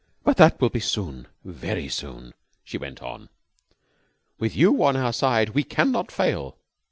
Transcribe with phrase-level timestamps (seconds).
[0.23, 3.29] But that will be soon, very soon," she went on.
[4.39, 6.57] "With you on our side we can not fail."